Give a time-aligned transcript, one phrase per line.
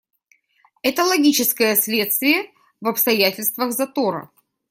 [0.81, 2.49] Это логическое следствие
[2.81, 4.31] в обстоятельствах затора.